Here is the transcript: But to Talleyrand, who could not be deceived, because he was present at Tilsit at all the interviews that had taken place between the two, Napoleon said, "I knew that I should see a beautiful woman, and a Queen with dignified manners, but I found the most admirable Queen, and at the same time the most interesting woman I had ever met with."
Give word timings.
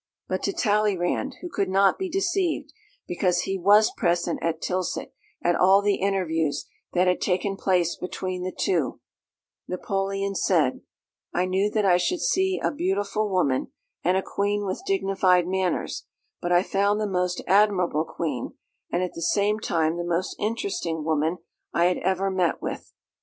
But 0.27 0.41
to 0.45 0.51
Talleyrand, 0.51 1.35
who 1.41 1.47
could 1.51 1.69
not 1.69 1.99
be 1.99 2.09
deceived, 2.09 2.73
because 3.07 3.41
he 3.41 3.55
was 3.55 3.91
present 3.95 4.39
at 4.41 4.59
Tilsit 4.59 5.13
at 5.43 5.55
all 5.55 5.83
the 5.83 5.97
interviews 6.01 6.65
that 6.93 7.05
had 7.05 7.21
taken 7.21 7.55
place 7.55 7.95
between 7.95 8.41
the 8.41 8.51
two, 8.51 8.99
Napoleon 9.67 10.33
said, 10.33 10.81
"I 11.35 11.45
knew 11.45 11.69
that 11.69 11.85
I 11.85 11.97
should 11.97 12.19
see 12.21 12.57
a 12.59 12.71
beautiful 12.71 13.29
woman, 13.29 13.67
and 14.03 14.17
a 14.17 14.23
Queen 14.23 14.65
with 14.65 14.81
dignified 14.87 15.45
manners, 15.47 16.07
but 16.41 16.51
I 16.51 16.63
found 16.63 16.99
the 16.99 17.05
most 17.05 17.43
admirable 17.45 18.05
Queen, 18.05 18.55
and 18.91 19.03
at 19.03 19.13
the 19.13 19.21
same 19.21 19.59
time 19.59 19.97
the 19.97 20.03
most 20.03 20.35
interesting 20.39 21.03
woman 21.03 21.37
I 21.75 21.85
had 21.85 21.99
ever 21.99 22.31
met 22.31 22.59
with." 22.59 22.91